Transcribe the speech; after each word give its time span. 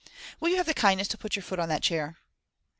Will 0.39 0.49
you 0.49 0.55
have 0.55 0.65
the 0.65 0.73
kindness 0.73 1.07
to 1.09 1.17
put 1.19 1.35
your 1.35 1.43
foot 1.43 1.59
on 1.59 1.69
that 1.69 1.83
chair 1.83 2.17